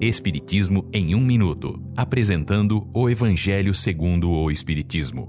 Espiritismo 0.00 0.88
em 0.94 1.12
um 1.16 1.20
minuto, 1.20 1.82
apresentando 1.96 2.88
o 2.94 3.10
Evangelho 3.10 3.74
segundo 3.74 4.30
o 4.30 4.48
Espiritismo. 4.48 5.28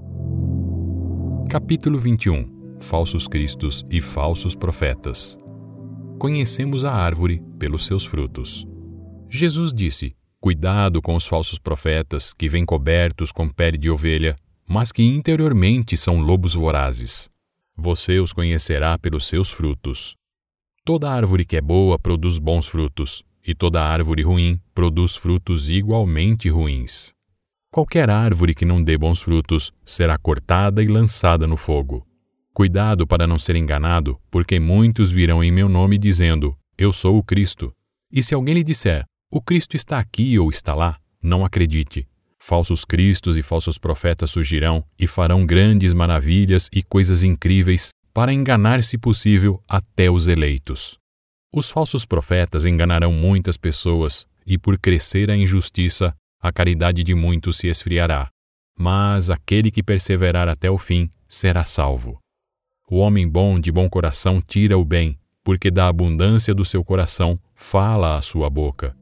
Capítulo 1.50 1.98
21. 1.98 2.78
Falsos 2.78 3.26
cristos 3.26 3.84
e 3.90 4.00
falsos 4.00 4.54
profetas. 4.54 5.36
Conhecemos 6.20 6.84
a 6.84 6.92
árvore 6.92 7.42
pelos 7.58 7.84
seus 7.84 8.04
frutos. 8.04 8.64
Jesus 9.28 9.72
disse: 9.72 10.14
Cuidado 10.38 11.02
com 11.02 11.16
os 11.16 11.26
falsos 11.26 11.58
profetas 11.58 12.32
que 12.32 12.48
vêm 12.48 12.64
cobertos 12.64 13.32
com 13.32 13.48
pele 13.48 13.76
de 13.76 13.90
ovelha, 13.90 14.36
mas 14.68 14.92
que 14.92 15.02
interiormente 15.02 15.96
são 15.96 16.20
lobos 16.20 16.54
vorazes. 16.54 17.28
Você 17.76 18.20
os 18.20 18.32
conhecerá 18.32 18.96
pelos 18.96 19.26
seus 19.26 19.50
frutos. 19.50 20.14
Toda 20.84 21.10
árvore 21.10 21.44
que 21.44 21.56
é 21.56 21.60
boa 21.60 21.98
produz 21.98 22.38
bons 22.38 22.68
frutos, 22.68 23.24
e 23.46 23.54
toda 23.54 23.82
árvore 23.82 24.22
ruim 24.22 24.60
produz 24.74 25.16
frutos 25.16 25.70
igualmente 25.70 26.48
ruins. 26.48 27.12
Qualquer 27.72 28.10
árvore 28.10 28.54
que 28.54 28.64
não 28.64 28.82
dê 28.82 28.98
bons 28.98 29.22
frutos 29.22 29.72
será 29.84 30.18
cortada 30.18 30.82
e 30.82 30.86
lançada 30.86 31.46
no 31.46 31.56
fogo. 31.56 32.06
Cuidado 32.52 33.06
para 33.06 33.26
não 33.26 33.38
ser 33.38 33.54
enganado, 33.54 34.18
porque 34.30 34.58
muitos 34.58 35.12
virão 35.12 35.42
em 35.42 35.52
meu 35.52 35.68
nome 35.68 35.96
dizendo: 35.96 36.52
Eu 36.76 36.92
sou 36.92 37.16
o 37.16 37.22
Cristo. 37.22 37.72
E 38.12 38.22
se 38.22 38.34
alguém 38.34 38.54
lhe 38.54 38.64
disser: 38.64 39.04
O 39.30 39.40
Cristo 39.40 39.76
está 39.76 39.98
aqui 39.98 40.36
ou 40.38 40.50
está 40.50 40.74
lá, 40.74 40.98
não 41.22 41.44
acredite. 41.44 42.08
Falsos 42.42 42.84
cristos 42.84 43.36
e 43.36 43.42
falsos 43.42 43.78
profetas 43.78 44.30
surgirão 44.30 44.82
e 44.98 45.06
farão 45.06 45.46
grandes 45.46 45.92
maravilhas 45.92 46.68
e 46.72 46.82
coisas 46.82 47.22
incríveis 47.22 47.90
para 48.12 48.32
enganar, 48.32 48.82
se 48.82 48.98
possível, 48.98 49.62
até 49.68 50.10
os 50.10 50.26
eleitos. 50.26 50.98
Os 51.52 51.68
falsos 51.68 52.04
profetas 52.04 52.64
enganarão 52.64 53.12
muitas 53.12 53.56
pessoas, 53.56 54.24
e 54.46 54.56
por 54.56 54.78
crescer 54.78 55.30
a 55.30 55.36
injustiça, 55.36 56.14
a 56.40 56.52
caridade 56.52 57.02
de 57.02 57.12
muitos 57.12 57.56
se 57.56 57.66
esfriará. 57.66 58.28
Mas 58.78 59.30
aquele 59.30 59.68
que 59.68 59.82
perseverar 59.82 60.48
até 60.48 60.70
o 60.70 60.78
fim 60.78 61.10
será 61.28 61.64
salvo. 61.64 62.20
O 62.88 62.98
homem 62.98 63.28
bom 63.28 63.58
de 63.58 63.72
bom 63.72 63.90
coração 63.90 64.40
tira 64.40 64.78
o 64.78 64.84
bem, 64.84 65.18
porque 65.42 65.72
da 65.72 65.88
abundância 65.88 66.54
do 66.54 66.64
seu 66.64 66.84
coração 66.84 67.36
fala 67.52 68.16
a 68.16 68.22
sua 68.22 68.48
boca. 68.48 68.96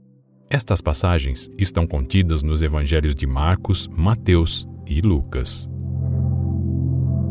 Estas 0.49 0.81
passagens 0.81 1.51
estão 1.59 1.87
contidas 1.87 2.43
nos 2.43 2.63
evangelhos 2.63 3.15
de 3.15 3.27
Marcos, 3.27 3.87
Mateus 3.89 4.67
e 4.87 5.03
Lucas. 5.03 5.69